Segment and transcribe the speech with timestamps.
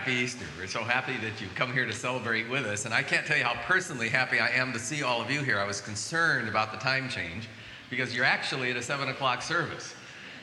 [0.00, 0.46] Happy Easter.
[0.58, 2.86] We're so happy that you've come here to celebrate with us.
[2.86, 5.42] And I can't tell you how personally happy I am to see all of you
[5.42, 5.58] here.
[5.58, 7.50] I was concerned about the time change
[7.90, 9.92] because you're actually at a 7 o'clock service.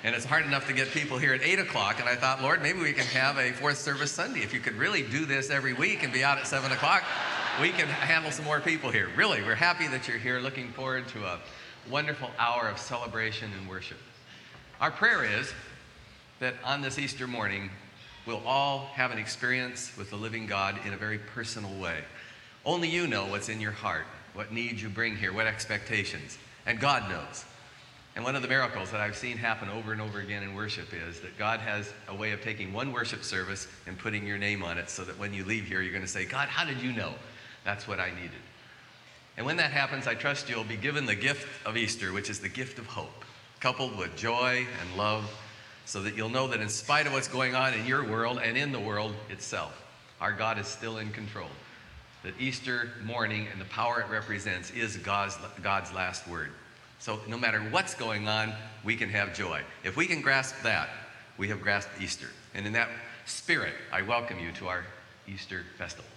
[0.03, 1.99] And it's hard enough to get people here at 8 o'clock.
[1.99, 4.41] And I thought, Lord, maybe we can have a fourth service Sunday.
[4.41, 7.03] If you could really do this every week and be out at 7 o'clock,
[7.59, 9.09] we can handle some more people here.
[9.17, 10.39] Really, we're happy that you're here.
[10.39, 11.39] Looking forward to a
[11.89, 13.97] wonderful hour of celebration and worship.
[14.79, 15.51] Our prayer is
[16.41, 17.71] that on this Easter morning,
[18.27, 21.99] we'll all have an experience with the living God in a very personal way.
[22.65, 26.77] Only you know what's in your heart, what needs you bring here, what expectations, and
[26.79, 27.45] God knows.
[28.17, 30.89] And one of the miracles that I've seen happen over and over again in worship
[30.91, 34.61] is that God has a way of taking one worship service and putting your name
[34.61, 36.81] on it so that when you leave here, you're going to say, God, how did
[36.81, 37.13] you know?
[37.63, 38.31] That's what I needed.
[39.37, 42.39] And when that happens, I trust you'll be given the gift of Easter, which is
[42.39, 43.23] the gift of hope,
[43.59, 45.31] coupled with joy and love
[45.87, 48.57] so that you'll know that in spite of what's going on in your world and
[48.57, 49.85] in the world itself,
[50.19, 51.47] our God is still in control.
[52.23, 56.49] That Easter morning and the power it represents is God's, God's last word.
[56.99, 58.51] So no matter what's going on,
[58.83, 59.61] we can have joy.
[59.85, 60.89] If we can grasp that,
[61.37, 62.27] we have grasped Easter.
[62.53, 62.89] And in that
[63.25, 64.83] spirit, I welcome you to our
[65.25, 66.09] Easter festival.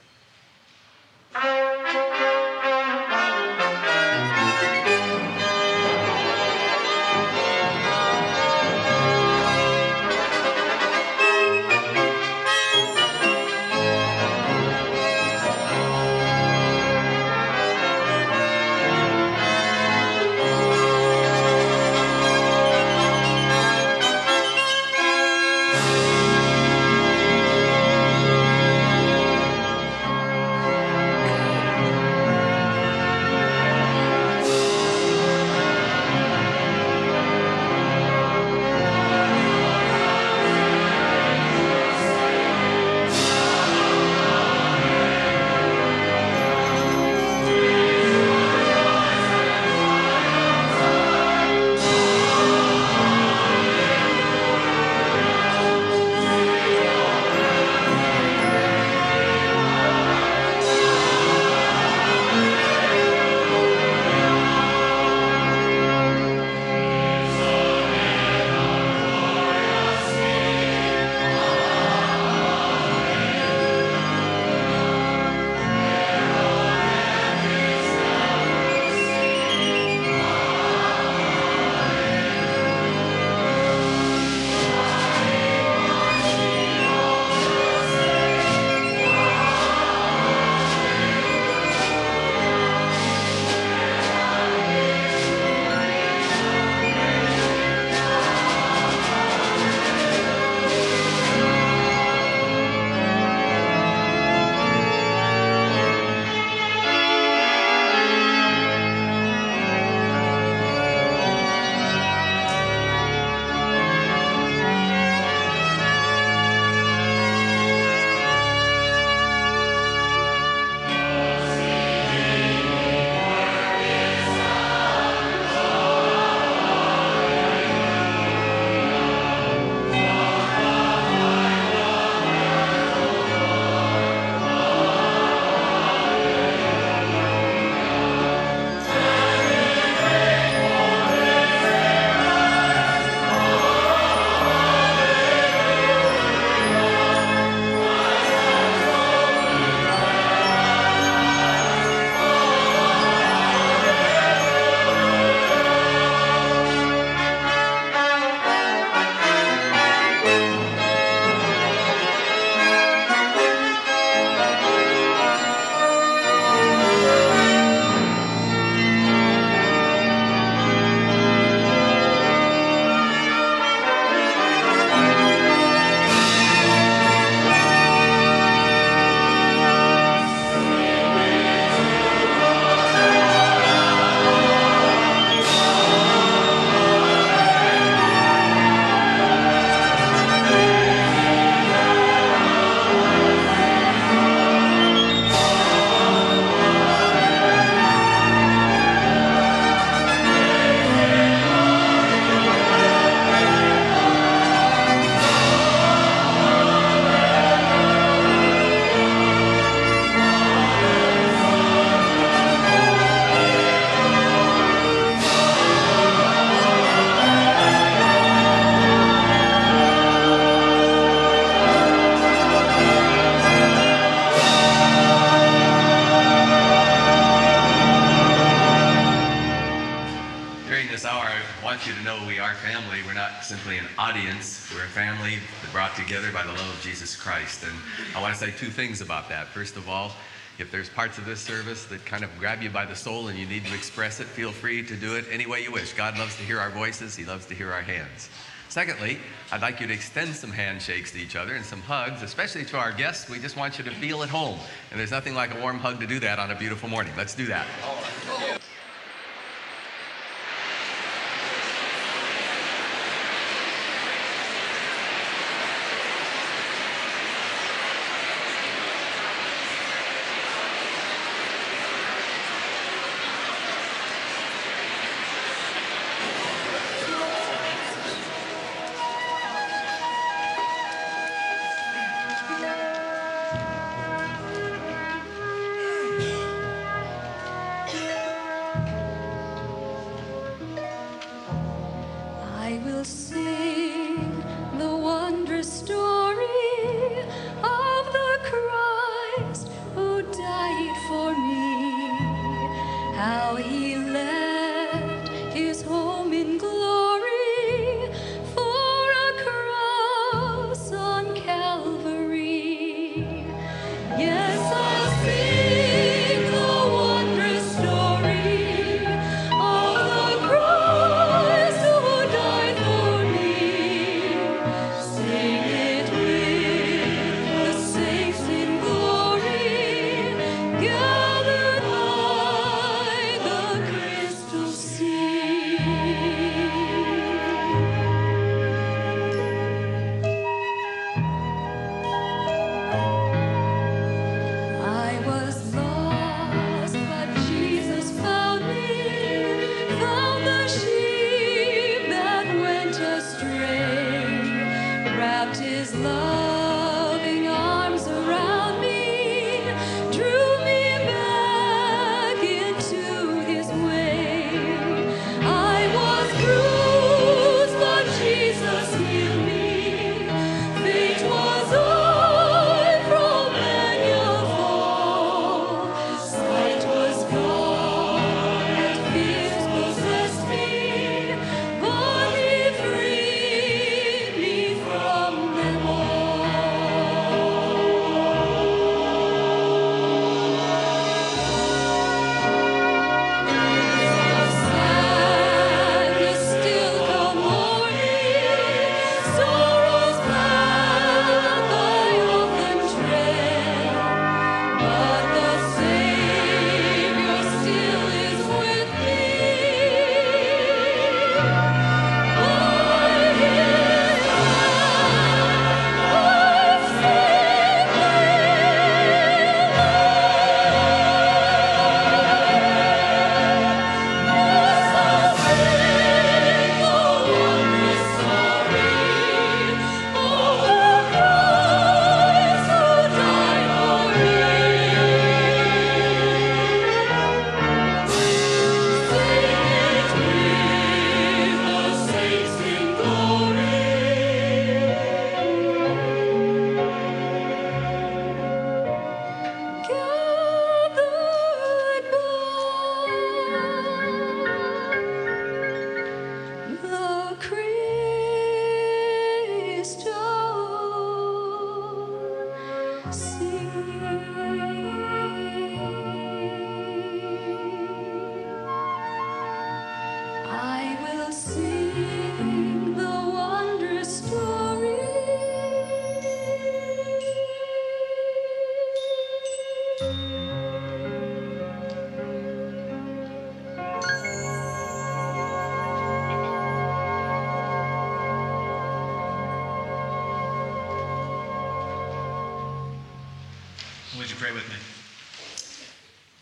[241.10, 243.64] Parts of this service that kind of grab you by the soul and you need
[243.64, 245.92] to express it, feel free to do it any way you wish.
[245.92, 248.30] God loves to hear our voices, He loves to hear our hands.
[248.68, 249.18] Secondly,
[249.50, 252.78] I'd like you to extend some handshakes to each other and some hugs, especially to
[252.78, 253.28] our guests.
[253.28, 254.56] We just want you to feel at home.
[254.92, 257.12] And there's nothing like a warm hug to do that on a beautiful morning.
[257.16, 257.66] Let's do that.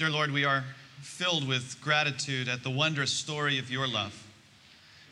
[0.08, 0.64] Dear Lord, we are
[1.02, 4.26] filled with gratitude at the wondrous story of your love.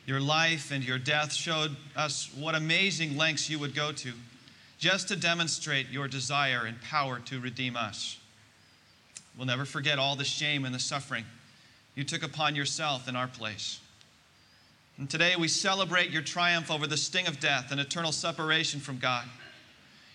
[0.07, 4.15] Your life and your death showed us what amazing lengths you would go to
[4.79, 8.17] just to demonstrate your desire and power to redeem us.
[9.37, 11.27] We'll never forget all the shame and the suffering
[11.95, 13.81] you took upon yourself in our place.
[14.97, 18.97] And today we celebrate your triumph over the sting of death and eternal separation from
[18.97, 19.27] God.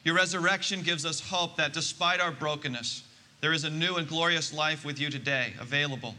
[0.04, 3.04] Your resurrection gives us hope that despite our brokenness,
[3.42, 6.16] there is a new and glorious life with you today, available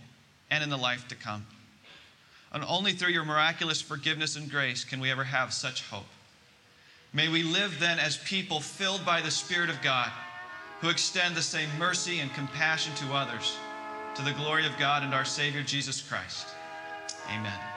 [0.50, 1.46] and in the life to come.
[2.52, 6.06] And only through your miraculous forgiveness and grace can we ever have such hope.
[7.14, 10.10] May we live then as people filled by the Spirit of God
[10.80, 13.56] who extend the same mercy and compassion to others
[14.16, 16.48] to the glory of God and our Savior Jesus Christ.
[17.30, 17.71] Amen.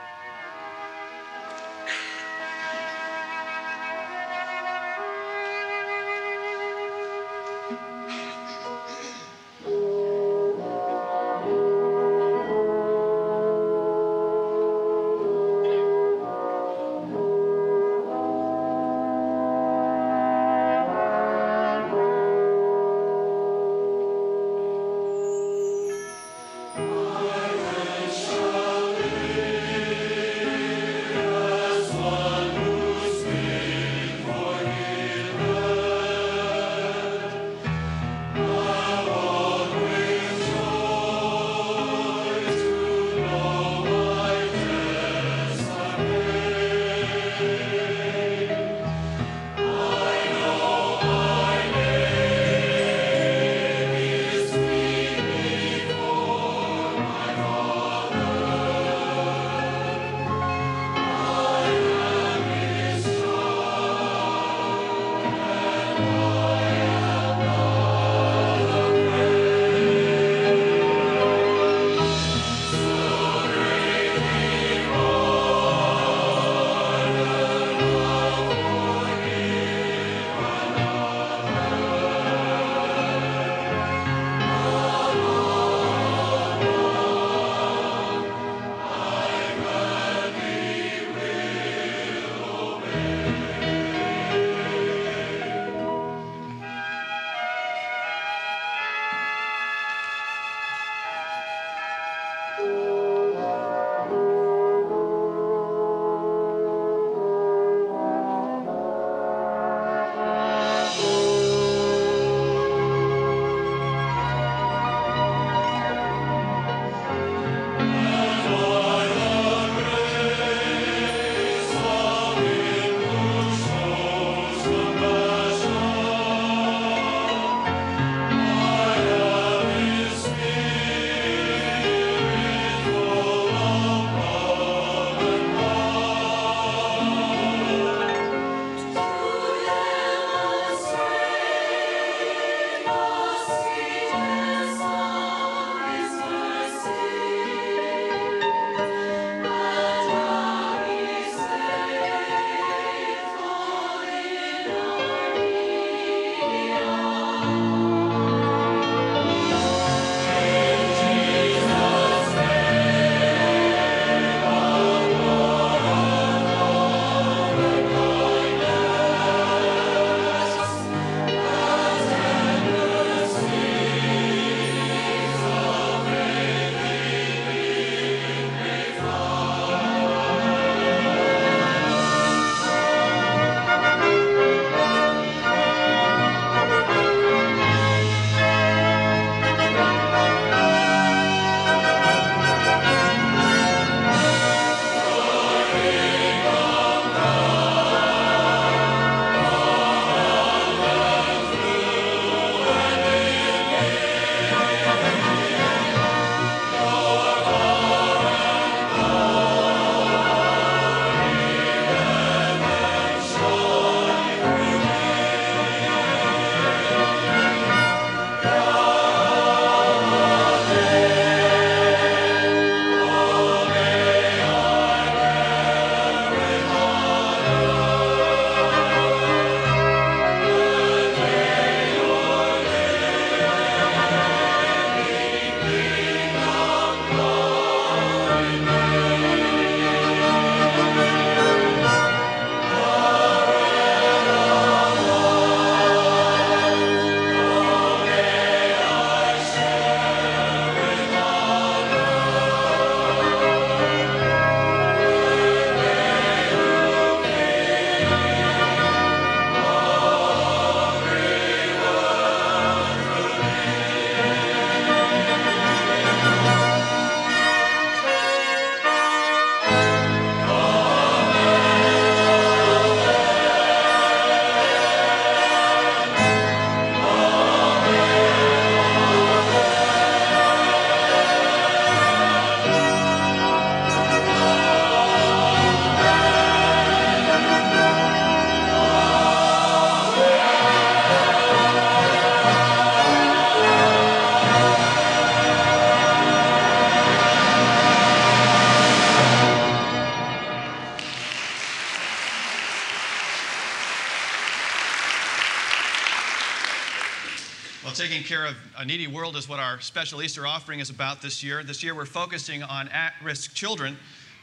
[308.26, 311.62] Care of a needy world is what our special Easter offering is about this year.
[311.62, 313.96] This year, we're focusing on at risk children,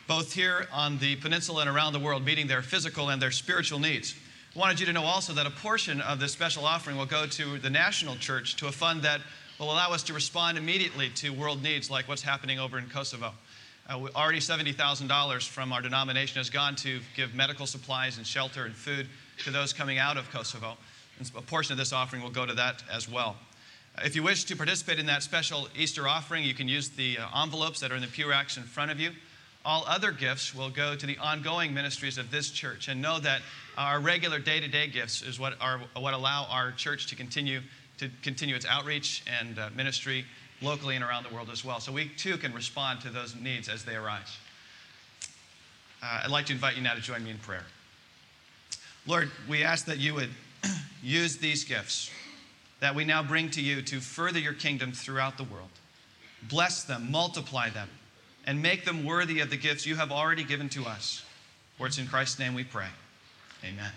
[0.08, 3.80] both here on the peninsula and around the world, meeting their physical and their spiritual
[3.80, 4.15] needs.
[4.56, 7.26] I wanted you to know also that a portion of this special offering will go
[7.26, 9.19] to the national church to a fund that
[9.60, 13.34] will allow us to respond immediately to world needs like what's happening over in Kosovo.
[13.89, 18.74] Uh, already $70,000 from our denomination has gone to give medical supplies and shelter and
[18.74, 19.08] food
[19.43, 20.78] to those coming out of Kosovo.
[21.19, 23.36] And a portion of this offering will go to that as well.
[24.02, 27.44] If you wish to participate in that special Easter offering, you can use the uh,
[27.44, 29.12] envelopes that are in the pew racks in front of you.
[29.66, 32.88] All other gifts will go to the ongoing ministries of this church.
[32.88, 33.42] And know that
[33.78, 37.62] our regular day to day gifts is what, are, what allow our church to continue,
[38.00, 40.26] to continue its outreach and uh, ministry
[40.62, 41.80] locally and around the world as well.
[41.80, 44.38] So we too can respond to those needs as they arise.
[46.02, 47.66] Uh, I'd like to invite you now to join me in prayer.
[49.06, 50.30] Lord, we ask that you would
[51.04, 52.10] use these gifts
[52.84, 55.69] that we now bring to you to further your kingdom throughout the world.
[56.50, 57.88] Bless them, multiply them,
[58.46, 61.24] and make them worthy of the gifts you have already given to us.
[61.78, 62.89] For it's in Christ's name we pray.
[63.63, 63.93] Amen.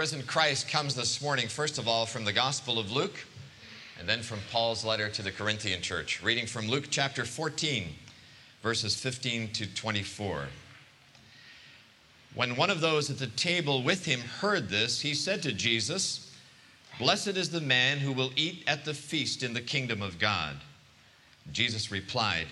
[0.00, 3.22] Risen Christ comes this morning, first of all, from the Gospel of Luke,
[3.98, 6.22] and then from Paul's letter to the Corinthian church.
[6.22, 7.86] Reading from Luke chapter 14,
[8.62, 10.46] verses 15 to 24.
[12.34, 16.34] When one of those at the table with him heard this, he said to Jesus,
[16.98, 20.56] Blessed is the man who will eat at the feast in the kingdom of God.
[21.52, 22.46] Jesus replied,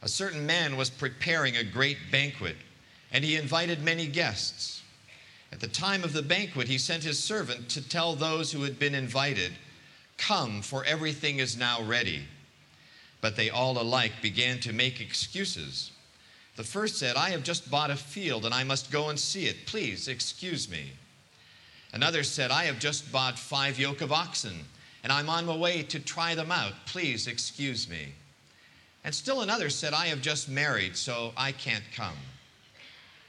[0.00, 2.56] A certain man was preparing a great banquet,
[3.12, 4.80] and he invited many guests.
[5.52, 8.78] At the time of the banquet, he sent his servant to tell those who had
[8.78, 9.52] been invited,
[10.18, 12.24] Come, for everything is now ready.
[13.20, 15.92] But they all alike began to make excuses.
[16.56, 19.46] The first said, I have just bought a field and I must go and see
[19.46, 19.66] it.
[19.66, 20.92] Please excuse me.
[21.92, 24.64] Another said, I have just bought five yoke of oxen
[25.04, 26.72] and I'm on my way to try them out.
[26.86, 28.12] Please excuse me.
[29.04, 32.16] And still another said, I have just married, so I can't come.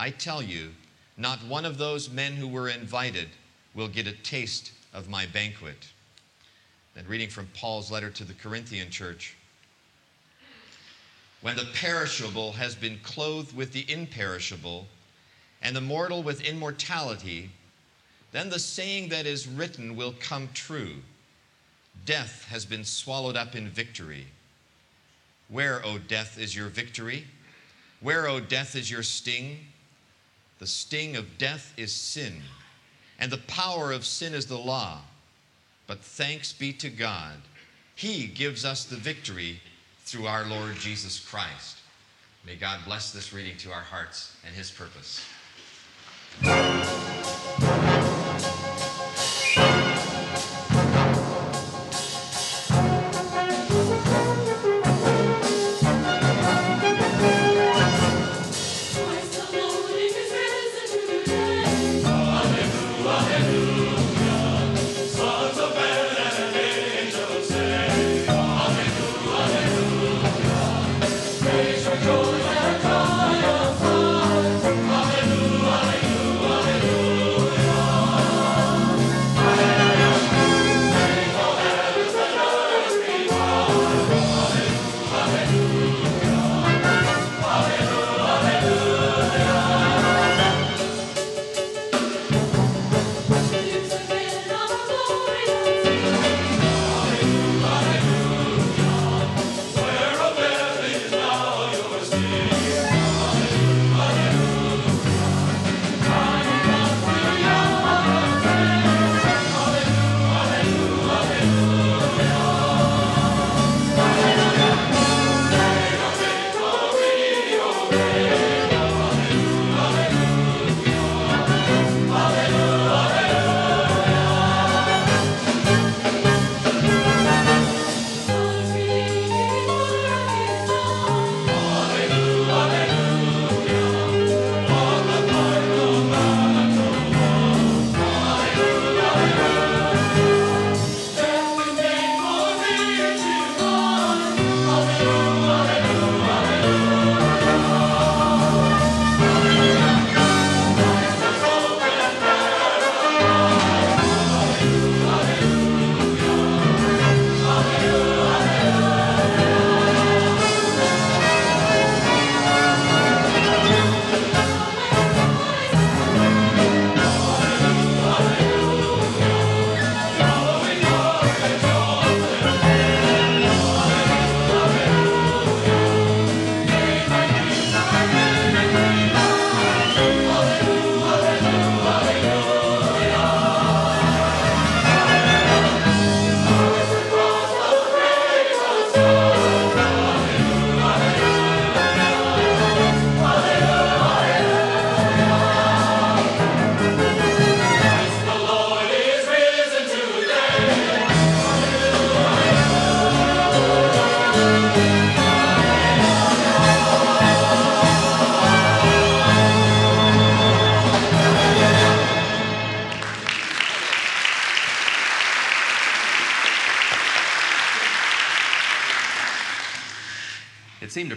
[0.00, 0.70] I tell you,
[1.18, 3.28] not one of those men who were invited
[3.74, 5.88] will get a taste of my banquet.
[6.94, 9.36] Then, reading from Paul's letter to the Corinthian church
[11.42, 14.86] When the perishable has been clothed with the imperishable,
[15.60, 17.50] and the mortal with immortality,
[18.32, 20.94] then the saying that is written will come true
[22.06, 24.28] Death has been swallowed up in victory.
[25.48, 27.26] Where, O death, is your victory?
[28.00, 29.66] Where, O death, is your sting?
[30.60, 32.42] The sting of death is sin,
[33.18, 35.00] and the power of sin is the law.
[35.86, 37.36] But thanks be to God,
[37.96, 39.60] He gives us the victory
[40.04, 41.78] through our Lord Jesus Christ.
[42.46, 45.24] May God bless this reading to our hearts and His purpose.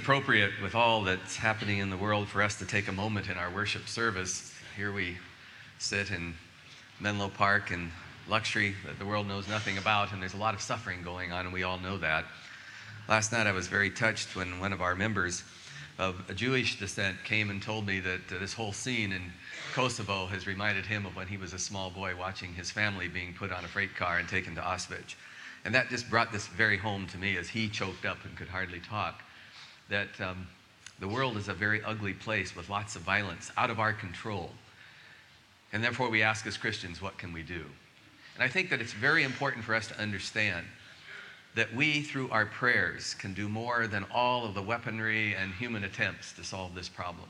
[0.04, 3.38] Appropriate with all that's happening in the world for us to take a moment in
[3.38, 4.54] our worship service.
[4.76, 5.18] Here we
[5.80, 6.34] sit in
[7.00, 7.90] Menlo Park in
[8.28, 11.46] luxury that the world knows nothing about, and there's a lot of suffering going on,
[11.46, 12.26] and we all know that.
[13.08, 15.42] Last night I was very touched when one of our members
[15.98, 19.32] of a Jewish descent came and told me that uh, this whole scene in
[19.72, 23.34] Kosovo has reminded him of when he was a small boy watching his family being
[23.34, 25.16] put on a freight car and taken to Auschwitz.
[25.64, 28.50] And that just brought this very home to me as he choked up and could
[28.50, 29.24] hardly talk
[29.90, 30.48] that um,
[31.00, 34.50] the world is a very ugly place with lots of violence out of our control.
[35.72, 37.66] And therefore, we ask as Christians, what can we do?
[38.36, 40.66] And I think that it's very important for us to understand
[41.56, 45.84] that we, through our prayers, can do more than all of the weaponry and human
[45.84, 47.30] attempts to solve this problem.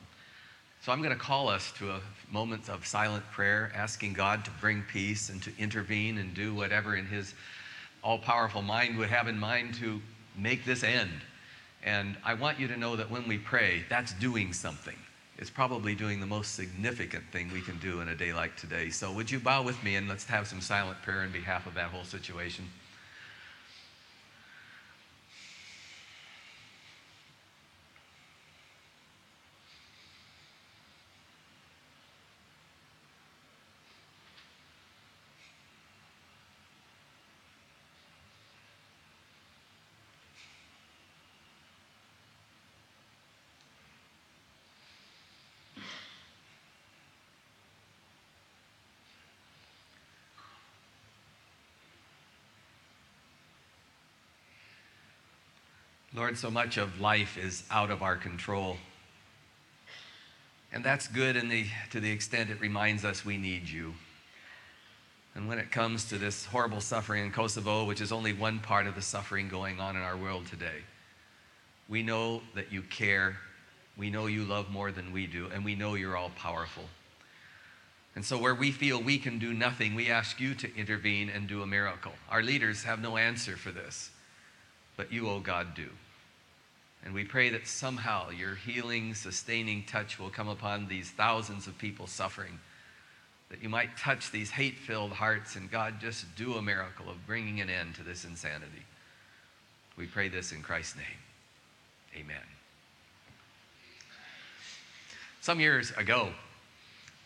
[0.81, 4.51] So I'm going to call us to a moment of silent prayer, asking God to
[4.59, 7.33] bring peace and to intervene and do whatever in His
[8.03, 10.01] all powerful mind would have in mind to
[10.37, 11.11] make this end.
[11.85, 14.95] And I want you to know that when we pray, that's doing something.
[15.37, 18.89] It's probably doing the most significant thing we can do in a day like today.
[18.89, 21.73] So, would you bow with me and let's have some silent prayer in behalf of
[21.73, 22.65] that whole situation?
[56.15, 58.77] Lord, so much of life is out of our control.
[60.71, 63.95] And that's good the, to the extent it reminds us we need you.
[65.33, 68.85] And when it comes to this horrible suffering in Kosovo, which is only one part
[68.85, 70.83] of the suffering going on in our world today,
[71.89, 73.37] we know that you care.
[73.97, 76.83] We know you love more than we do, and we know you're all powerful.
[78.15, 81.47] And so, where we feel we can do nothing, we ask you to intervene and
[81.47, 82.13] do a miracle.
[82.29, 84.11] Our leaders have no answer for this,
[84.97, 85.89] but you, O oh God, do.
[87.05, 91.77] And we pray that somehow your healing, sustaining touch will come upon these thousands of
[91.77, 92.59] people suffering.
[93.49, 97.27] That you might touch these hate filled hearts and God just do a miracle of
[97.27, 98.85] bringing an end to this insanity.
[99.97, 102.23] We pray this in Christ's name.
[102.23, 102.37] Amen.
[105.41, 106.29] Some years ago,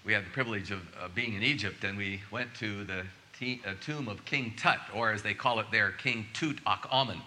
[0.03, 3.03] we had the privilege of uh, being in Egypt and we went to the
[3.37, 7.21] t- uh, tomb of King Tut, or as they call it there, King Tut Amen.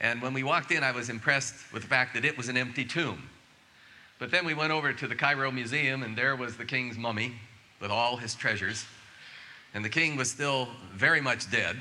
[0.00, 2.56] And when we walked in, I was impressed with the fact that it was an
[2.56, 3.28] empty tomb.
[4.18, 7.34] But then we went over to the Cairo Museum, and there was the king's mummy
[7.80, 8.84] with all his treasures.
[9.74, 11.76] And the king was still very much dead.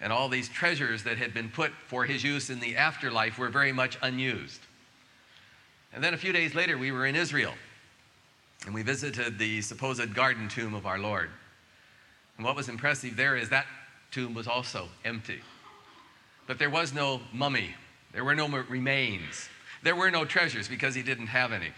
[0.00, 3.50] And all these treasures that had been put for his use in the afterlife were
[3.50, 4.60] very much unused.
[5.92, 7.52] And then a few days later, we were in Israel.
[8.64, 11.30] And we visited the supposed garden tomb of our Lord.
[12.36, 13.66] And what was impressive there is that
[14.10, 15.40] tomb was also empty.
[16.50, 17.76] But there was no mummy,
[18.12, 19.48] there were no remains,
[19.84, 21.68] there were no treasures because he didn't have any.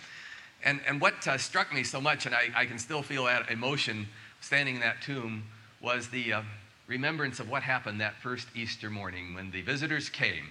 [0.64, 3.50] And, and what uh, struck me so much, and I, I, can still feel that
[3.50, 4.08] emotion
[4.40, 5.42] standing in that tomb,
[5.82, 6.42] was the uh,
[6.86, 10.48] remembrance of what happened that first Easter morning when the visitors came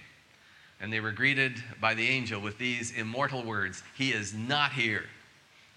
[0.80, 5.02] and they were greeted by the angel with these immortal words He is not here,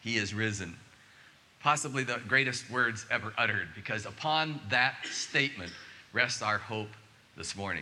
[0.03, 0.77] He is risen.
[1.61, 5.71] Possibly the greatest words ever uttered, because upon that statement
[6.13, 6.89] rests our hope
[7.35, 7.81] this morning.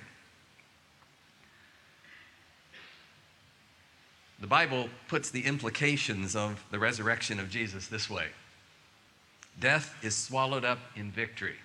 [4.39, 8.27] The Bible puts the implications of the resurrection of Jesus this way
[9.59, 11.55] Death is swallowed up in victory.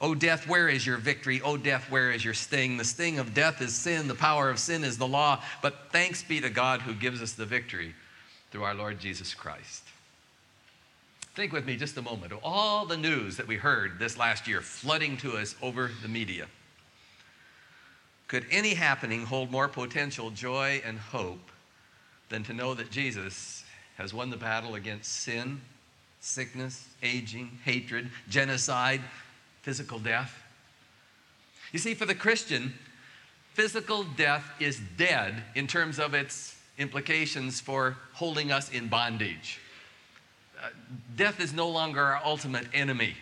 [0.00, 1.40] O death, where is your victory?
[1.42, 2.76] O death, where is your sting?
[2.76, 6.24] The sting of death is sin, the power of sin is the law, but thanks
[6.24, 7.94] be to God who gives us the victory
[8.50, 9.84] through our Lord Jesus Christ.
[11.34, 14.46] Think with me just a moment of all the news that we heard this last
[14.46, 16.46] year flooding to us over the media.
[18.32, 21.50] Could any happening hold more potential joy and hope
[22.30, 23.62] than to know that Jesus
[23.98, 25.60] has won the battle against sin,
[26.20, 29.02] sickness, aging, hatred, genocide,
[29.60, 30.42] physical death?
[31.72, 32.72] You see, for the Christian,
[33.52, 39.60] physical death is dead in terms of its implications for holding us in bondage.
[40.58, 40.68] Uh,
[41.18, 43.12] death is no longer our ultimate enemy.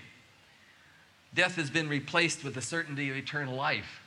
[1.35, 4.00] Death has been replaced with the certainty of eternal life.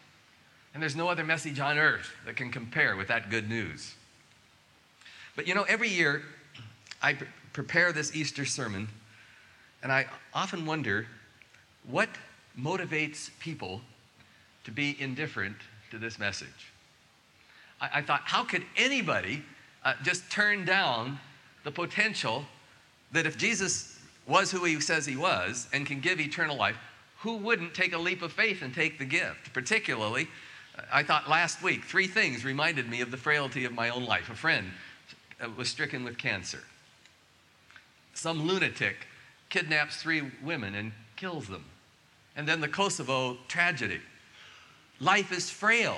[0.74, 3.94] And there's no other message on earth that can compare with that good news.
[5.36, 6.24] But you know, every year
[7.02, 8.88] I pre- prepare this Easter sermon,
[9.84, 11.08] and I often wonder
[11.88, 12.10] what
[12.60, 13.82] motivates people
[14.64, 15.58] to be indifferent
[15.92, 16.72] to this message.
[17.82, 19.44] I, I thought, how could anybody
[19.84, 21.20] uh, just turn down
[21.64, 22.46] the potential
[23.12, 26.78] that if Jesus was who he says he was and can give eternal life,
[27.20, 29.54] who wouldn't take a leap of faith and take the gift?
[29.54, 30.28] Particularly,
[30.92, 34.30] I thought last week, three things reminded me of the frailty of my own life.
[34.30, 34.72] A friend
[35.42, 36.60] uh, was stricken with cancer.
[38.14, 39.08] Some lunatic
[39.50, 41.66] kidnaps three women and kills them.
[42.36, 44.02] And then the Kosovo tragedy.
[45.00, 45.98] Life is frail.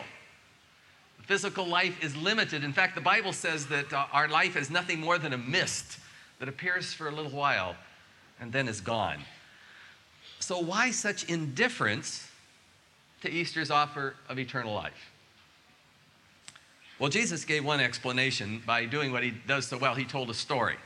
[1.23, 2.63] Physical life is limited.
[2.63, 5.99] In fact, the Bible says that uh, our life is nothing more than a mist
[6.39, 7.75] that appears for a little while
[8.39, 9.19] and then is gone.
[10.39, 12.29] So, why such indifference
[13.25, 15.11] to Easter's offer of eternal life?
[16.99, 19.95] Well, Jesus gave one explanation by doing what he does so well.
[19.95, 20.77] He told a story.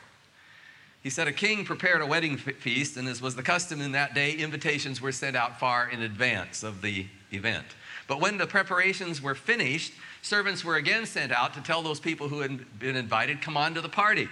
[1.03, 4.15] He said, A king prepared a wedding feast, and as was the custom in that
[4.15, 7.65] day, invitations were sent out far in advance of the event.
[8.07, 12.27] But when the preparations were finished, servants were again sent out to tell those people
[12.27, 14.27] who had been invited, Come on to the party.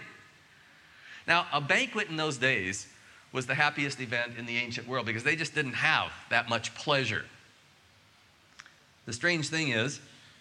[1.28, 2.88] Now, a banquet in those days
[3.32, 6.74] was the happiest event in the ancient world because they just didn't have that much
[6.74, 7.26] pleasure.
[9.08, 10.00] The strange thing is,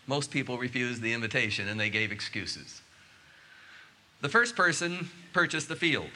[0.08, 2.82] most people refused the invitation and they gave excuses.
[4.20, 6.10] The first person purchased the field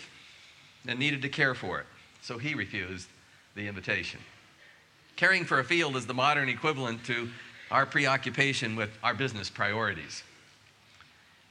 [0.87, 1.87] and needed to care for it,
[2.23, 3.09] so he refused
[3.55, 4.21] the invitation.
[5.15, 7.29] Caring for a field is the modern equivalent to
[7.71, 10.25] our preoccupation with our business priorities.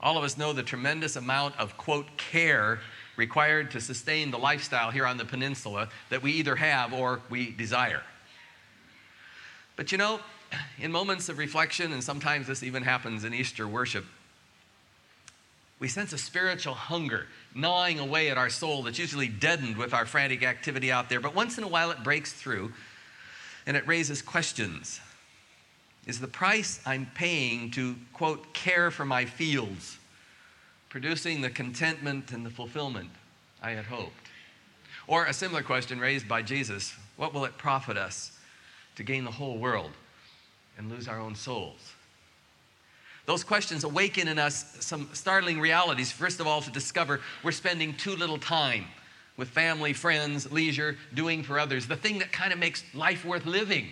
[0.01, 2.79] All of us know the tremendous amount of, quote, care
[3.15, 7.51] required to sustain the lifestyle here on the peninsula that we either have or we
[7.51, 8.01] desire.
[9.75, 10.19] But you know,
[10.79, 14.05] in moments of reflection, and sometimes this even happens in Easter worship,
[15.79, 17.25] we sense a spiritual hunger
[17.55, 21.19] gnawing away at our soul that's usually deadened with our frantic activity out there.
[21.19, 22.73] But once in a while it breaks through
[23.65, 24.99] and it raises questions.
[26.05, 29.97] Is the price I'm paying to, quote, care for my fields
[30.89, 33.09] producing the contentment and the fulfillment
[33.61, 34.27] I had hoped?
[35.07, 38.31] Or a similar question raised by Jesus what will it profit us
[38.95, 39.91] to gain the whole world
[40.79, 41.93] and lose our own souls?
[43.27, 46.11] Those questions awaken in us some startling realities.
[46.11, 48.85] First of all, to discover we're spending too little time
[49.37, 53.45] with family, friends, leisure, doing for others, the thing that kind of makes life worth
[53.45, 53.85] living.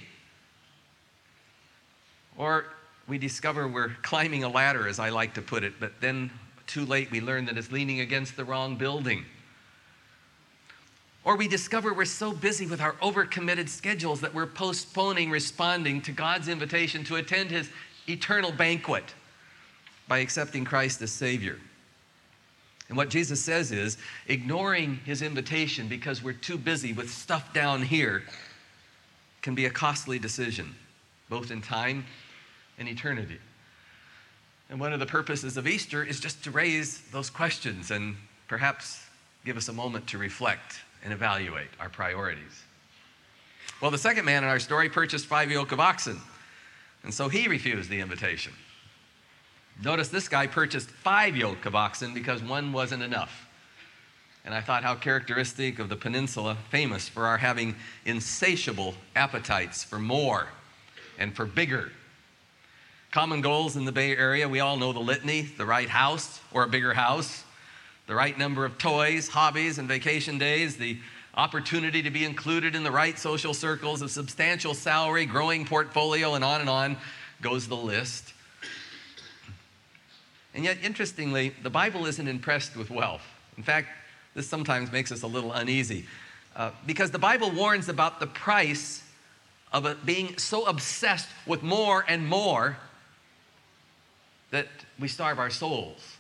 [2.36, 2.66] Or
[3.08, 6.32] we discover we're climbing a ladder, as I like to put it, but then
[6.66, 9.24] too late, we learn that it's leaning against the wrong building.
[11.28, 16.14] Or we discover we're so busy with our overcommitted schedules that we're postponing responding to
[16.14, 17.70] God's invitation to attend His
[18.08, 19.04] eternal banquet
[20.08, 21.60] by accepting Christ as Savior.
[22.88, 23.98] And what Jesus says is
[24.30, 28.24] ignoring His invitation because we're too busy with stuff down here
[29.42, 30.74] can be a costly decision,
[31.28, 32.06] both in time
[32.80, 33.40] and eternity.
[34.70, 38.16] And one of the purposes of Easter is just to raise those questions and
[38.48, 39.04] perhaps
[39.44, 42.64] give us a moment to reflect and evaluate our priorities.
[43.82, 46.20] Well, the second man in our story purchased five yoke of oxen,
[47.04, 48.54] and so he refused the invitation.
[49.84, 53.48] Notice this guy purchased five yoke of oxen because one wasn't enough.
[54.44, 57.76] And I thought how characteristic of the peninsula, famous for our having
[58.06, 60.48] insatiable appetites for more
[61.20, 61.92] and for bigger
[63.12, 66.64] Common goals in the Bay Area, we all know the litany the right house or
[66.64, 67.46] a bigger house,
[68.08, 70.98] the right number of toys, hobbies, and vacation days, the
[71.36, 76.44] opportunity to be included in the right social circles, a substantial salary, growing portfolio, and
[76.44, 76.98] on and on
[77.42, 78.34] goes the list.
[80.56, 83.22] And yet, interestingly, the Bible isn't impressed with wealth.
[83.58, 83.90] In fact,
[84.34, 86.08] this sometimes makes us a little uneasy
[86.56, 89.04] uh, because the Bible warns about the price
[89.72, 92.78] of being so obsessed with more and more
[94.50, 96.17] that we starve our souls.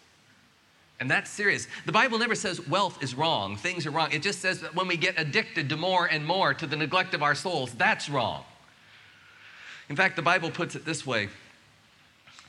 [0.99, 1.67] And that's serious.
[1.85, 4.11] The Bible never says wealth is wrong, things are wrong.
[4.11, 7.13] It just says that when we get addicted to more and more to the neglect
[7.13, 8.43] of our souls, that's wrong.
[9.89, 11.29] In fact, the Bible puts it this way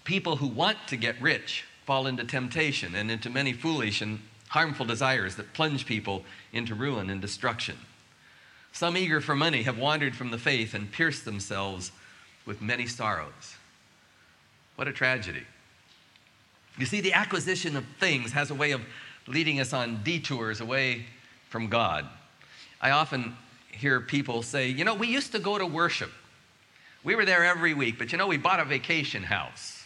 [0.05, 4.87] people who want to get rich fall into temptation and into many foolish and harmful
[4.87, 7.77] desires that plunge people into ruin and destruction.
[8.73, 11.93] Some eager for money have wandered from the faith and pierced themselves
[12.47, 13.57] with many sorrows.
[14.77, 15.43] What a tragedy.
[16.79, 18.81] You see, the acquisition of things has a way of
[19.27, 21.05] leading us on detours away
[21.49, 22.07] from God.
[22.81, 23.37] I often
[23.73, 26.11] hear people say, you know, we used to go to worship.
[27.05, 29.85] We were there every week, but you know, we bought a vacation house.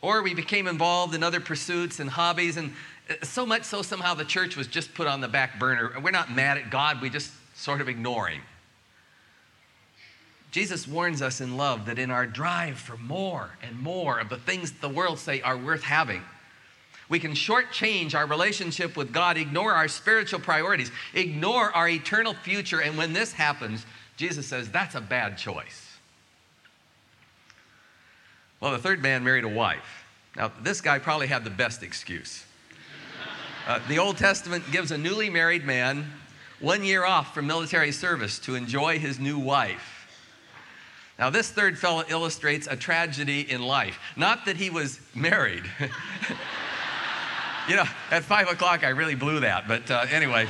[0.00, 2.72] Or we became involved in other pursuits and hobbies, and
[3.10, 5.92] uh, so much so somehow the church was just put on the back burner.
[6.00, 8.42] We're not mad at God, we just sort of ignore Him.
[10.50, 14.38] Jesus warns us in love that in our drive for more and more of the
[14.38, 16.22] things the world say are worth having,
[17.08, 22.80] we can shortchange our relationship with God, ignore our spiritual priorities, ignore our eternal future,
[22.80, 23.86] and when this happens,
[24.16, 25.96] Jesus says that's a bad choice.
[28.60, 30.06] Well, the third man married a wife.
[30.36, 32.44] Now, this guy probably had the best excuse.
[33.66, 36.10] Uh, the Old Testament gives a newly married man
[36.60, 39.97] one year off from military service to enjoy his new wife.
[41.18, 43.98] Now, this third fellow illustrates a tragedy in life.
[44.16, 45.64] Not that he was married.
[47.68, 49.66] you know, at five o'clock, I really blew that.
[49.66, 50.46] But uh, anyway,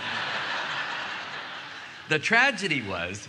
[2.11, 3.27] the tragedy was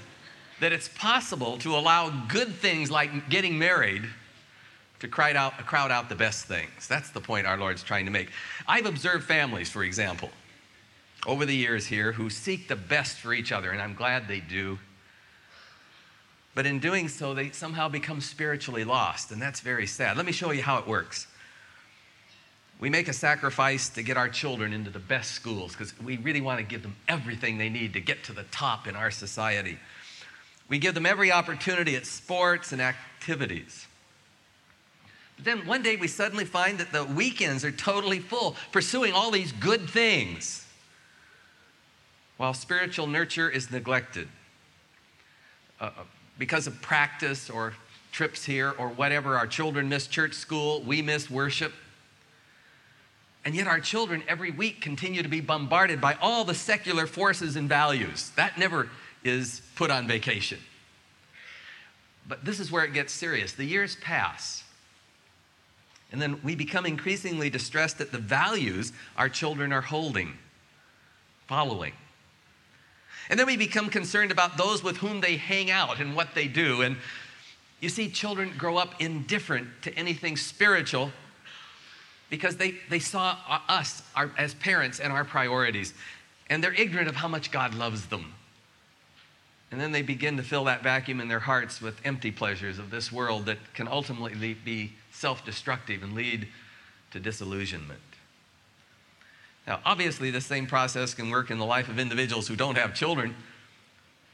[0.59, 4.03] that it's possible to allow good things like getting married
[4.99, 6.87] to crowd out, crowd out the best things.
[6.87, 8.29] That's the point our Lord's trying to make.
[8.67, 10.29] I've observed families, for example,
[11.25, 14.41] over the years here who seek the best for each other, and I'm glad they
[14.41, 14.77] do.
[16.55, 20.17] But in doing so, they somehow become spiritually lost, and that's very sad.
[20.17, 21.27] Let me show you how it works.
[22.79, 26.41] We make a sacrifice to get our children into the best schools because we really
[26.41, 29.77] want to give them everything they need to get to the top in our society.
[30.69, 33.87] We give them every opportunity at sports and activities.
[35.35, 39.31] But then one day we suddenly find that the weekends are totally full, pursuing all
[39.31, 40.65] these good things,
[42.37, 44.29] while spiritual nurture is neglected.
[45.81, 45.91] Uh,
[46.39, 47.73] because of practice or
[48.11, 51.73] trips here or whatever, our children miss church school, we miss worship.
[53.45, 57.55] And yet, our children every week continue to be bombarded by all the secular forces
[57.55, 58.31] and values.
[58.35, 58.89] That never
[59.23, 60.59] is put on vacation.
[62.27, 63.53] But this is where it gets serious.
[63.53, 64.63] The years pass.
[66.11, 70.37] And then we become increasingly distressed at the values our children are holding,
[71.47, 71.93] following.
[73.29, 76.47] And then we become concerned about those with whom they hang out and what they
[76.47, 76.81] do.
[76.81, 76.97] And
[77.79, 81.11] you see, children grow up indifferent to anything spiritual
[82.29, 85.93] because they, they saw us our, as parents and our priorities.
[86.49, 88.33] And they're ignorant of how much God loves them.
[89.71, 92.89] And then they begin to fill that vacuum in their hearts with empty pleasures of
[92.89, 96.47] this world that can ultimately be self destructive and lead
[97.11, 97.99] to disillusionment.
[99.69, 102.95] Now, obviously, the same process can work in the life of individuals who don't have
[102.95, 103.35] children,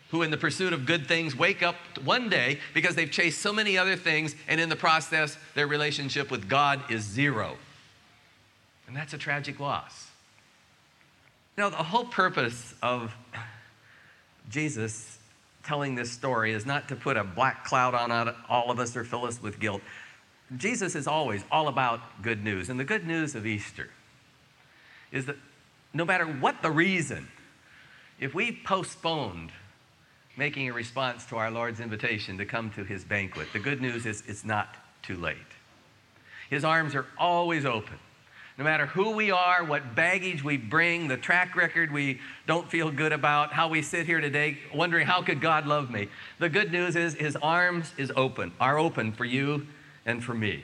[0.09, 1.75] who, in the pursuit of good things, wake up
[2.05, 6.31] one day because they've chased so many other things, and in the process, their relationship
[6.31, 7.57] with God is zero.
[8.87, 10.07] And that's a tragic loss.
[11.57, 13.13] Now, the whole purpose of
[14.49, 15.17] Jesus
[15.65, 19.03] telling this story is not to put a black cloud on all of us or
[19.03, 19.81] fill us with guilt.
[20.55, 23.89] Jesus is always all about good news, and the good news of Easter
[25.15, 25.37] is that
[25.93, 27.27] no matter what the reason,
[28.19, 29.51] if we postponed
[30.37, 34.05] making a response to our Lord's invitation to come to his banquet, the good news
[34.05, 35.37] is it's not too late.
[36.49, 37.97] His arms are always open.
[38.57, 42.91] No matter who we are, what baggage we bring, the track record we don't feel
[42.91, 46.09] good about, how we sit here today wondering how could God love me.
[46.39, 49.65] The good news is his arms is open, are open for you
[50.05, 50.63] and for me.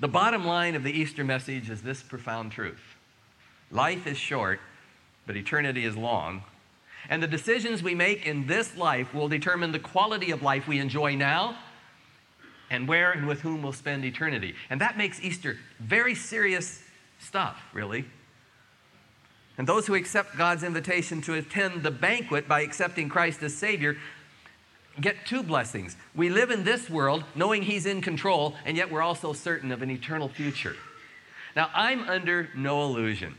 [0.00, 2.96] The bottom line of the Easter message is this profound truth
[3.70, 4.60] life is short,
[5.26, 6.44] but eternity is long.
[7.10, 10.78] And the decisions we make in this life will determine the quality of life we
[10.78, 11.56] enjoy now
[12.70, 14.54] and where and with whom we'll spend eternity.
[14.70, 16.82] And that makes Easter very serious
[17.18, 18.04] stuff, really.
[19.56, 23.96] And those who accept God's invitation to attend the banquet by accepting Christ as Savior
[25.00, 25.96] get two blessings.
[26.14, 29.82] We live in this world knowing He's in control, and yet we're also certain of
[29.82, 30.76] an eternal future.
[31.56, 33.34] Now, I'm under no illusion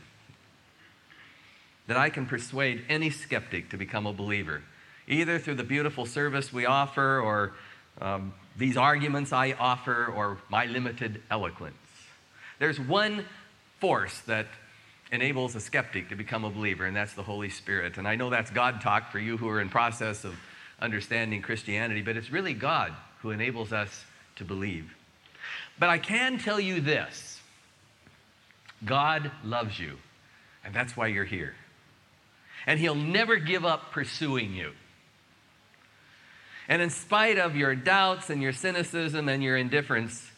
[1.86, 4.62] that I can persuade any skeptic to become a believer,
[5.08, 7.52] either through the beautiful service we offer, or
[8.00, 11.76] um, these arguments I offer, or my limited eloquence.
[12.58, 13.24] There's one
[13.80, 14.46] force that
[15.12, 17.98] enables a skeptic to become a believer, and that's the Holy Spirit.
[17.98, 20.34] And I know that's God talk for you who are in process of
[20.80, 24.04] understanding Christianity, but it's really God who enables us
[24.36, 24.94] to believe.
[25.78, 27.40] But I can tell you this
[28.84, 29.98] God loves you,
[30.64, 31.54] and that's why you're here.
[32.66, 34.72] And He'll never give up pursuing you.
[36.68, 40.30] And in spite of your doubts and your cynicism and your indifference,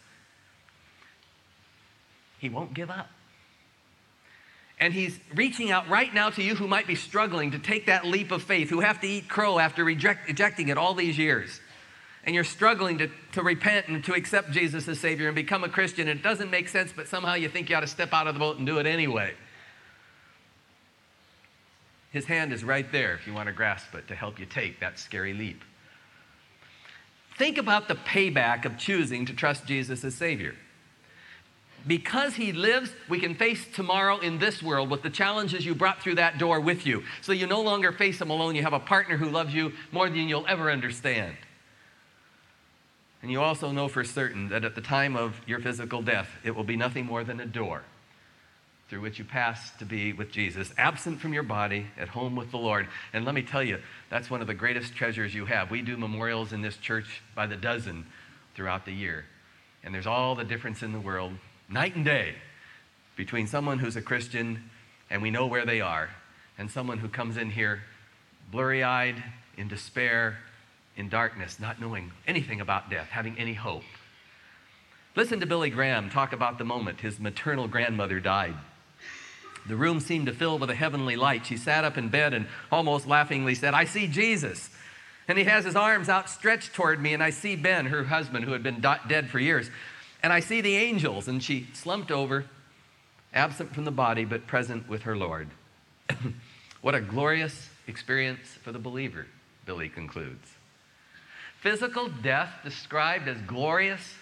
[2.38, 3.10] He won't give up.
[4.82, 8.04] And he's reaching out right now to you who might be struggling to take that
[8.04, 11.60] leap of faith, who have to eat crow after reject, rejecting it all these years.
[12.24, 15.68] And you're struggling to, to repent and to accept Jesus as Savior and become a
[15.68, 16.08] Christian.
[16.08, 18.34] And it doesn't make sense, but somehow you think you ought to step out of
[18.34, 19.34] the boat and do it anyway.
[22.10, 24.80] His hand is right there if you want to grasp it to help you take
[24.80, 25.62] that scary leap.
[27.38, 30.56] Think about the payback of choosing to trust Jesus as Savior.
[31.86, 36.02] Because He lives, we can face tomorrow in this world with the challenges you brought
[36.02, 37.02] through that door with you.
[37.20, 38.54] So you no longer face them alone.
[38.54, 41.36] You have a partner who loves you more than you'll ever understand.
[43.22, 46.56] And you also know for certain that at the time of your physical death, it
[46.56, 47.82] will be nothing more than a door
[48.92, 52.50] through which you pass to be with Jesus, absent from your body, at home with
[52.50, 52.86] the Lord.
[53.14, 53.78] And let me tell you,
[54.10, 55.70] that's one of the greatest treasures you have.
[55.70, 58.04] We do memorials in this church by the dozen
[58.54, 59.24] throughout the year.
[59.82, 61.32] And there's all the difference in the world,
[61.68, 62.34] night and day,
[63.16, 64.70] between someone who's a Christian
[65.10, 66.08] and we know where they are,
[66.58, 67.82] and someone who comes in here
[68.50, 69.22] blurry eyed,
[69.56, 70.38] in despair,
[70.96, 73.84] in darkness, not knowing anything about death, having any hope.
[75.14, 78.54] Listen to Billy Graham talk about the moment his maternal grandmother died.
[79.68, 81.46] The room seemed to fill with a heavenly light.
[81.46, 84.70] She sat up in bed and almost laughingly said, I see Jesus.
[85.28, 88.52] And he has his arms outstretched toward me, and I see Ben, her husband, who
[88.52, 89.70] had been dead for years.
[90.22, 91.28] And I see the angels.
[91.28, 92.46] And she slumped over,
[93.34, 95.48] absent from the body, but present with her Lord.
[96.82, 99.26] what a glorious experience for the believer,
[99.66, 100.48] Billy concludes.
[101.60, 104.14] Physical death described as glorious.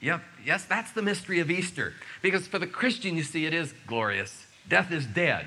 [0.00, 1.92] Yep, yes, that's the mystery of Easter.
[2.22, 4.46] Because for the Christian, you see, it is glorious.
[4.68, 5.46] Death is dead,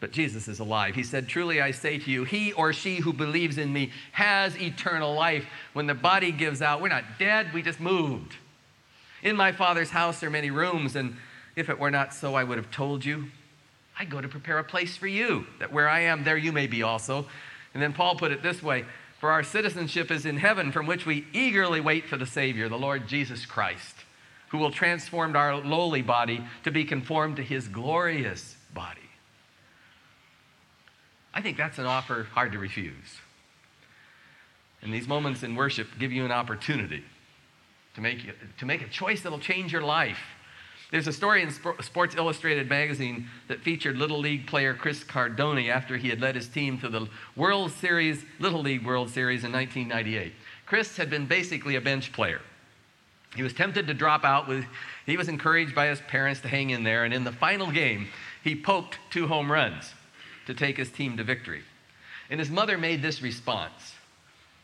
[0.00, 0.94] but Jesus is alive.
[0.94, 4.56] He said, Truly I say to you, he or she who believes in me has
[4.56, 5.46] eternal life.
[5.72, 8.36] When the body gives out, we're not dead, we just moved.
[9.22, 11.16] In my Father's house are many rooms, and
[11.56, 13.26] if it were not so, I would have told you.
[13.98, 16.68] I go to prepare a place for you, that where I am, there you may
[16.68, 17.26] be also.
[17.74, 18.84] And then Paul put it this way
[19.18, 22.78] for our citizenship is in heaven, from which we eagerly wait for the Savior, the
[22.78, 23.96] Lord Jesus Christ,
[24.50, 29.07] who will transform our lowly body to be conformed to his glorious body.
[31.38, 33.20] I think that's an offer hard to refuse.
[34.82, 37.04] And these moments in worship give you an opportunity
[37.94, 38.18] to make,
[38.58, 40.18] to make a choice that'll change your life
[40.90, 45.98] there's a story in Sports Illustrated magazine that featured Little League player Chris Cardone after
[45.98, 50.32] he had led his team to the World Series, Little League World Series in 1998.
[50.64, 52.40] Chris had been basically a bench player.
[53.36, 54.48] He was tempted to drop out.
[54.48, 54.64] With,
[55.04, 58.08] he was encouraged by his parents to hang in there, and in the final game,
[58.42, 59.92] he poked two home runs
[60.48, 61.62] to take his team to victory.
[62.28, 63.94] And his mother made this response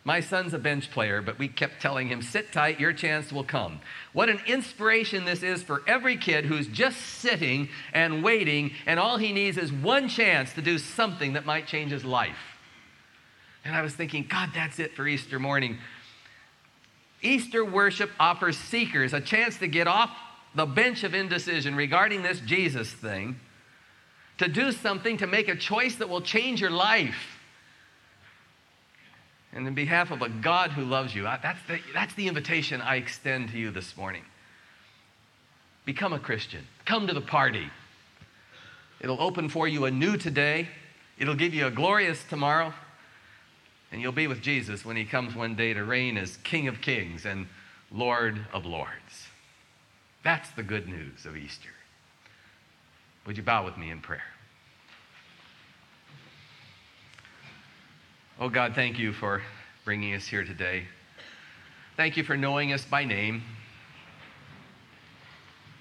[0.07, 3.45] my son's a bench player, but we kept telling him, sit tight, your chance will
[3.45, 3.81] come.
[4.13, 9.17] What an inspiration this is for every kid who's just sitting and waiting, and all
[9.17, 12.37] he needs is one chance to do something that might change his life.
[13.65, 15.79] And I was thinking, God, that's it for Easter morning.
[17.23, 20.11] Easter worship offers seekers a chance to get off
[20.55, 23.41] the bench of indecision regarding this Jesus thing,
[24.39, 27.39] to do something, to make a choice that will change your life.
[29.53, 32.97] And in behalf of a God who loves you, that's the, that's the invitation I
[32.97, 34.25] extend to you this morning.
[35.85, 36.65] Become a Christian.
[36.85, 37.69] Come to the party.
[39.01, 40.69] It'll open for you a new today.
[41.19, 42.75] It'll give you a glorious tomorrow.
[43.93, 46.81] And you'll be with Jesus when he comes one day to reign as King of
[46.81, 47.47] Kings and
[47.93, 49.29] Lord of Lords.
[50.25, 51.69] That's the good news of Easter.
[53.27, 54.23] Would you bow with me in prayer?
[58.39, 59.43] Oh God, thank you for
[59.85, 60.85] bringing us here today.
[61.97, 63.43] Thank you for knowing us by name.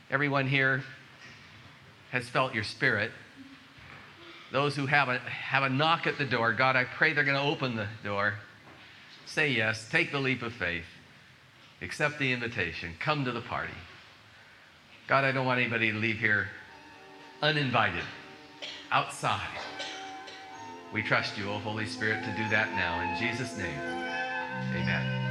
[0.09, 0.83] Everyone here
[2.11, 3.11] has felt your spirit.
[4.51, 7.35] Those who have a, have a knock at the door, God, I pray they're going
[7.35, 8.35] to open the door.
[9.25, 10.85] Say yes, take the leap of faith,
[11.81, 13.73] accept the invitation, come to the party.
[15.07, 16.47] God, I don't want anybody to leave here
[17.43, 18.05] uninvited,
[18.89, 19.59] outside.
[20.93, 23.01] We trust you, O Holy Spirit, to do that now.
[23.01, 23.79] In Jesus' name,
[24.71, 25.22] amen.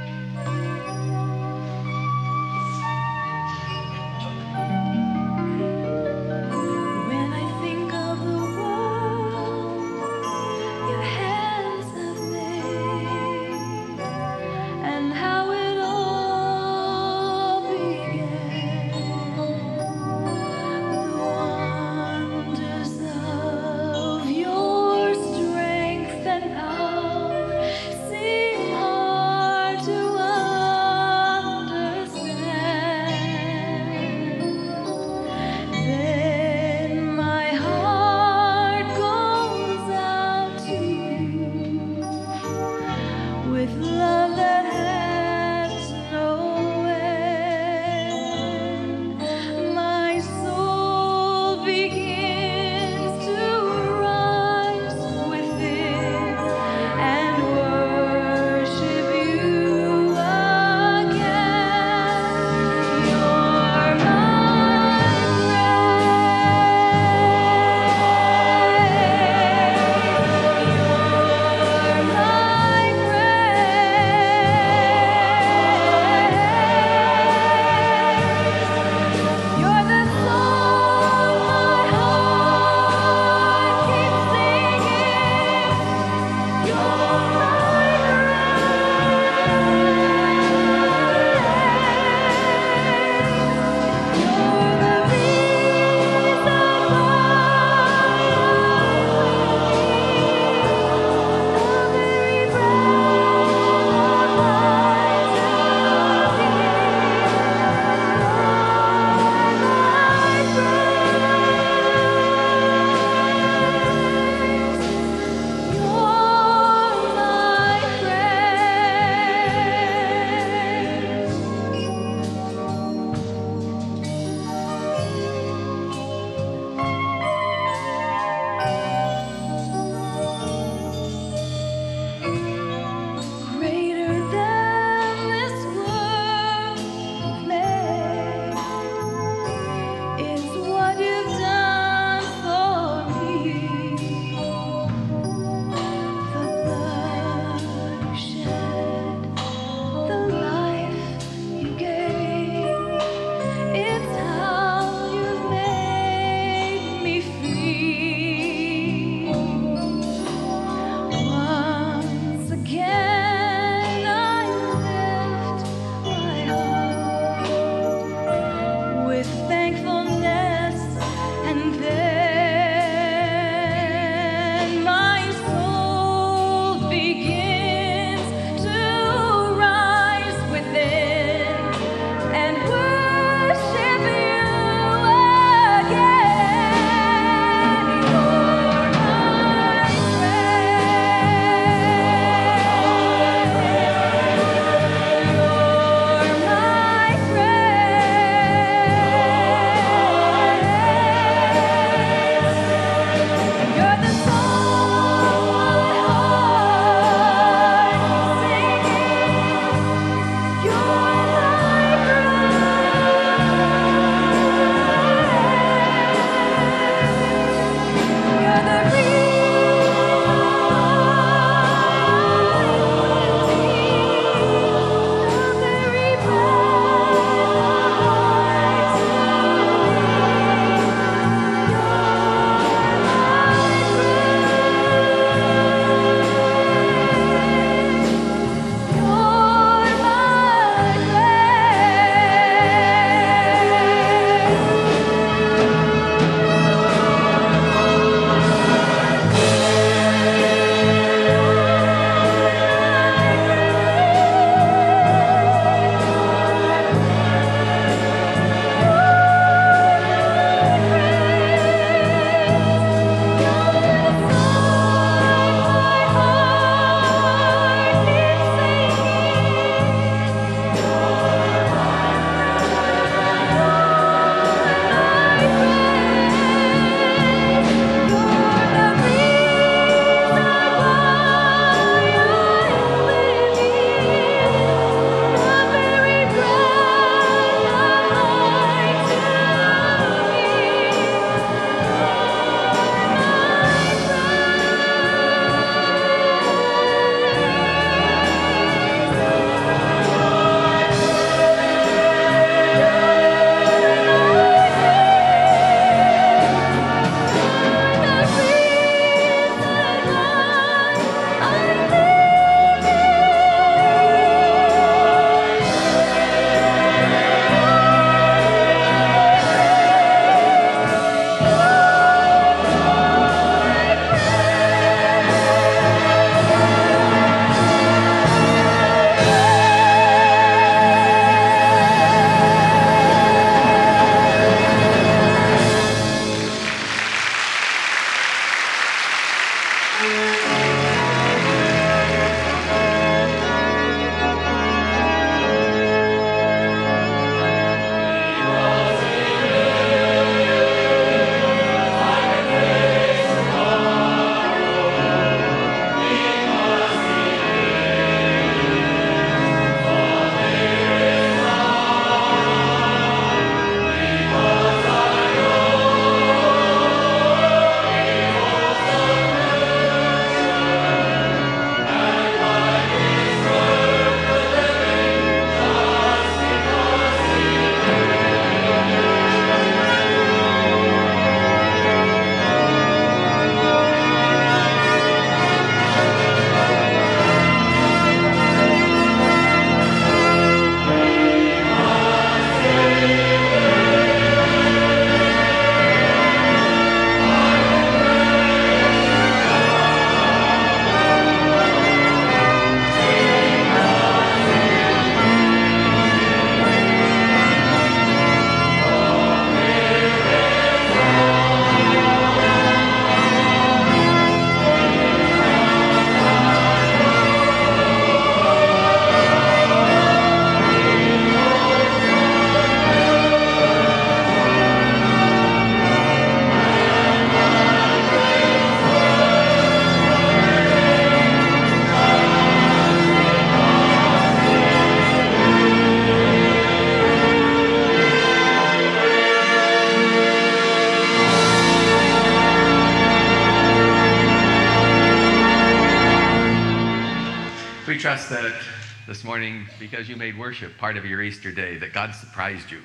[450.53, 452.79] Worship part of your Easter day, that God surprised you.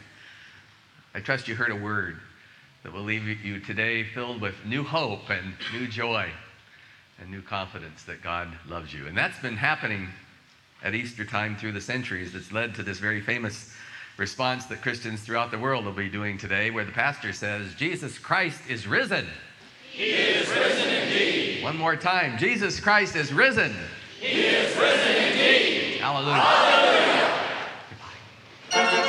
[1.14, 2.16] I trust you heard a word
[2.82, 6.30] that will leave you today filled with new hope and new joy
[7.20, 9.06] and new confidence that God loves you.
[9.06, 10.08] And that's been happening
[10.82, 12.32] at Easter time through the centuries.
[12.32, 13.74] That's led to this very famous
[14.16, 18.16] response that Christians throughout the world will be doing today, where the pastor says, Jesus
[18.16, 19.26] Christ is risen.
[19.92, 21.62] He is risen indeed.
[21.62, 23.74] One more time Jesus Christ is risen.
[24.18, 26.00] He is risen indeed.
[26.00, 26.40] Hallelujah.
[26.40, 27.27] Hallelujah.
[28.70, 29.07] Thank you.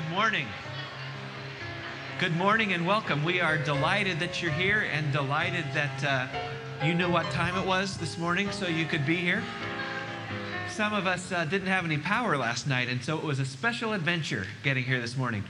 [0.00, 0.46] Good morning.
[2.18, 3.22] Good morning and welcome.
[3.22, 7.66] We are delighted that you're here and delighted that uh, you knew what time it
[7.66, 9.42] was this morning so you could be here.
[10.70, 13.44] Some of us uh, didn't have any power last night, and so it was a
[13.44, 15.44] special adventure getting here this morning.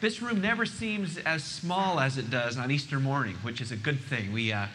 [0.00, 3.76] This room never seems as small as it does on Easter morning, which is a
[3.76, 4.32] good thing.
[4.32, 4.66] We uh,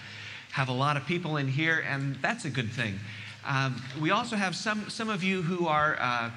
[0.52, 3.00] have a lot of people in here, and that's a good thing.
[3.45, 6.32] Um, we also have some, some of you who are uh,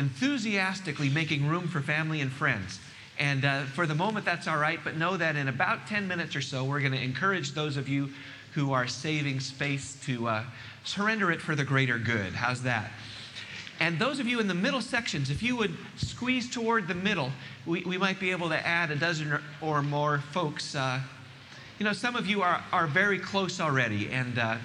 [0.00, 2.80] enthusiastically making room for family and friends.
[3.18, 6.34] And uh, for the moment, that's all right, but know that in about 10 minutes
[6.34, 8.08] or so, we're going to encourage those of you
[8.54, 10.44] who are saving space to uh,
[10.84, 12.32] surrender it for the greater good.
[12.32, 12.90] How's that?
[13.78, 17.30] And those of you in the middle sections, if you would squeeze toward the middle,
[17.66, 20.74] we, we might be able to add a dozen or, or more folks.
[20.74, 21.00] Uh,
[21.78, 24.56] you know, some of you are, are very close already, and uh,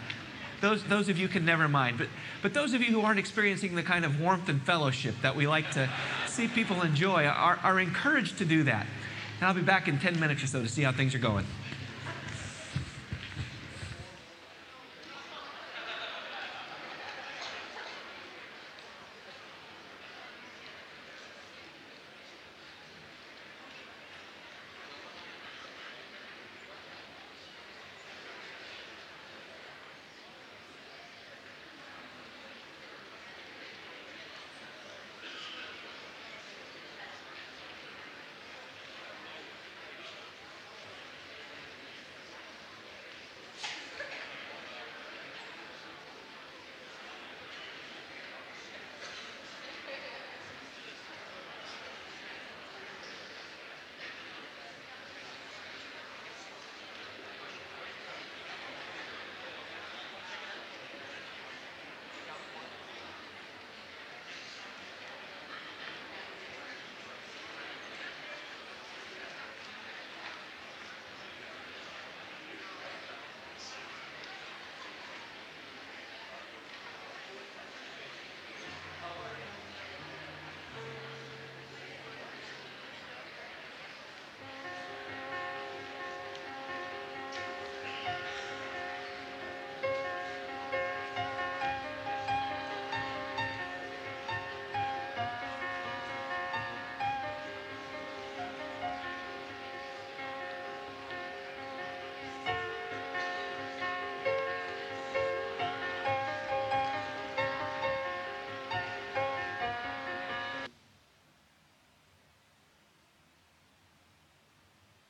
[0.61, 1.97] those, those of you can never mind.
[1.97, 2.07] But,
[2.41, 5.47] but those of you who aren't experiencing the kind of warmth and fellowship that we
[5.47, 5.89] like to
[6.27, 8.85] see people enjoy are, are encouraged to do that.
[9.39, 11.45] And I'll be back in 10 minutes or so to see how things are going.